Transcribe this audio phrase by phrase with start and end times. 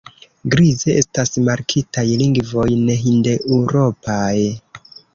[0.53, 4.35] Grize estas markitaj lingvoj nehindeŭropaj.